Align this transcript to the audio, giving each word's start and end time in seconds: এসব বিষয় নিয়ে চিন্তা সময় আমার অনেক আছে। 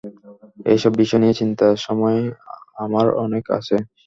এসব 0.65 0.91
বিষয় 1.01 1.21
নিয়ে 1.21 1.39
চিন্তা 1.41 1.67
সময় 1.85 2.19
আমার 2.83 3.05
অনেক 3.23 3.43
আছে। 3.57 3.75